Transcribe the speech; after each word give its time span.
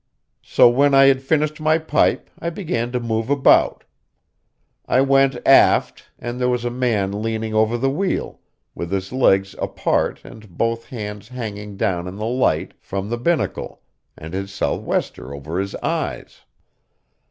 So 0.41 0.67
when 0.67 0.95
I 0.95 1.05
had 1.05 1.21
finished 1.21 1.61
my 1.61 1.77
pipe 1.77 2.27
I 2.39 2.49
began 2.49 2.91
to 2.91 2.99
move 2.99 3.29
about. 3.29 3.83
I 4.87 5.01
went 5.01 5.37
aft, 5.45 6.05
and 6.17 6.41
there 6.41 6.49
was 6.49 6.65
a 6.65 6.71
man 6.71 7.21
leaning 7.21 7.53
over 7.53 7.77
the 7.77 7.87
wheel, 7.91 8.39
with 8.73 8.91
his 8.91 9.11
legs 9.13 9.55
apart 9.61 10.21
and 10.23 10.49
both 10.57 10.87
hands 10.87 11.27
hanging 11.27 11.77
down 11.77 12.07
in 12.07 12.15
the 12.15 12.25
light 12.25 12.73
from 12.79 13.11
the 13.11 13.17
binnacle, 13.19 13.83
and 14.17 14.33
his 14.33 14.51
sou'wester 14.51 15.35
over 15.35 15.59
his 15.59 15.75
eyes. 15.75 16.45